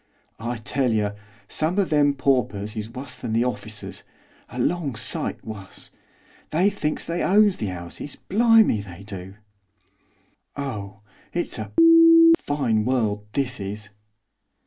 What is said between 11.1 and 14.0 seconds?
it's a fine world, this is!